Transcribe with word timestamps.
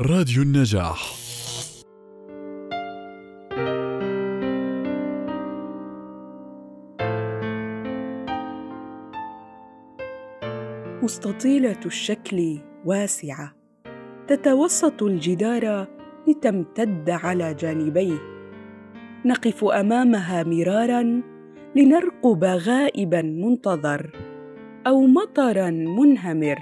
راديو 0.00 0.42
النجاح. 0.42 1.14
مستطيلة 11.02 11.80
الشكل 11.86 12.58
واسعة. 12.84 13.54
تتوسط 14.28 15.02
الجدار 15.02 15.86
لتمتد 16.28 17.10
على 17.10 17.54
جانبيه. 17.54 18.18
نقف 19.24 19.64
أمامها 19.64 20.42
مرارا 20.42 21.22
لنرقب 21.76 22.44
غائبا 22.44 23.22
منتظر 23.22 24.10
أو 24.86 25.06
مطرا 25.06 25.70
منهمر 25.70 26.58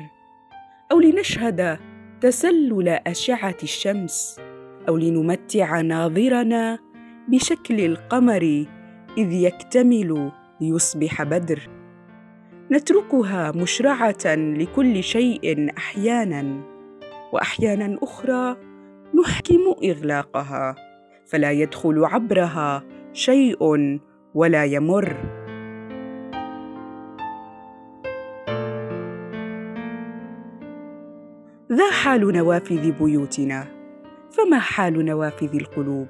أو 0.93 1.01
لنشهد 1.01 1.92
تسلل 2.23 2.89
أشعة 2.89 3.57
الشمس 3.63 4.41
أو 4.89 4.97
لنمتع 4.97 5.81
ناظرنا 5.81 6.79
بشكل 7.29 7.81
القمر 7.81 8.67
إذ 9.19 9.33
يكتمل 9.33 10.33
ليصبح 10.61 11.23
بدر. 11.23 11.69
نتركها 12.73 13.53
مشرعة 13.53 14.35
لكل 14.35 15.03
شيء 15.03 15.71
أحيانا 15.79 16.61
وأحيانا 17.33 17.99
أخرى 18.03 18.57
نحكم 19.21 19.75
إغلاقها 19.85 20.77
فلا 21.27 21.51
يدخل 21.51 22.05
عبرها 22.05 22.85
شيء 23.13 23.59
ولا 24.35 24.65
يمر. 24.65 25.42
ذا 31.73 31.91
حال 31.91 32.33
نوافذ 32.33 32.91
بيوتنا. 32.91 33.67
فما 34.31 34.59
حال 34.59 35.05
نوافذ 35.05 35.55
القلوب؟ 35.55 36.07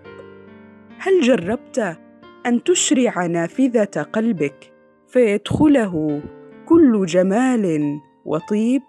هل 0.98 1.20
جربت 1.20 1.98
أن 2.46 2.64
تشرع 2.64 3.26
نافذة 3.26 4.02
قلبك 4.02 4.72
فيدخله 5.08 6.22
كل 6.66 7.06
جمال 7.06 7.98
وطيب؟ 8.24 8.82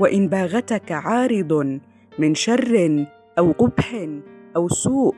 وإن 0.00 0.28
باغتك 0.28 0.92
عارض 0.92 1.80
من 2.18 2.34
شر 2.34 3.06
أو 3.38 3.52
قبح 3.52 4.06
أو 4.56 4.68
سوء 4.68 5.14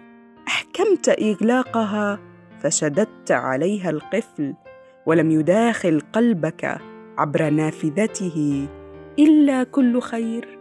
أحكمت 0.48 1.08
إغلاقها 1.08 2.18
فشددت 2.60 3.30
عليها 3.30 3.90
القفل 3.90 4.54
ولم 5.06 5.30
يداخل 5.30 6.00
قلبك 6.12 6.78
عبر 7.18 7.50
نافذته 7.50 8.68
إلا 9.18 9.64
كل 9.64 10.00
خير؟ 10.00 10.59